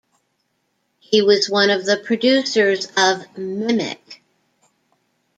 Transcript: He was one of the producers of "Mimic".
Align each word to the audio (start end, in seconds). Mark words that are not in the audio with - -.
He 0.99 1.21
was 1.21 1.47
one 1.47 1.69
of 1.69 1.85
the 1.85 1.95
producers 1.95 2.87
of 2.97 3.37
"Mimic". 3.37 4.23